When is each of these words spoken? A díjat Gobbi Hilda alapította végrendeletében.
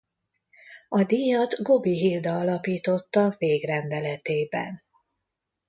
A 0.89 1.03
díjat 1.03 1.61
Gobbi 1.61 1.91
Hilda 1.97 2.31
alapította 2.39 3.35
végrendeletében. 3.37 4.81